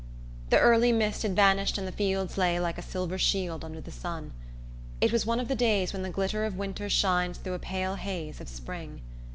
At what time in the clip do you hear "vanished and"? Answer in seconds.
1.35-1.87